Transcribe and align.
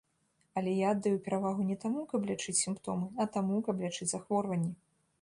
Але 0.61 0.71
я 0.77 0.93
аддаю 0.95 1.17
перавагу 1.27 1.61
не 1.69 1.77
таму, 1.85 2.07
каб 2.13 2.27
лячыць 2.31 2.57
сімптомы, 2.63 3.07
а 3.23 3.31
таму, 3.39 3.63
каб 3.69 3.75
лячыць 3.89 4.13
захворванні. 4.17 4.77